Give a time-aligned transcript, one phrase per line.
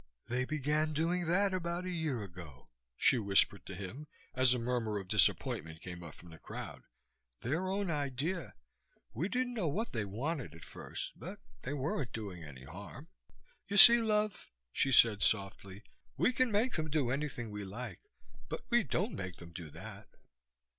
[0.29, 4.97] "They began doing that about a year ago," she whispered to him, as a murmur
[4.97, 6.81] of disappointment came up from the crowd.
[7.41, 8.55] "Their own idea.
[9.13, 13.09] We didn't know what they wanted at first, but they weren't doing any harm.
[13.67, 15.83] You see, love," she said softly,
[16.17, 17.99] "we can make them do anything we like.
[18.49, 20.09] But we don't make them do that."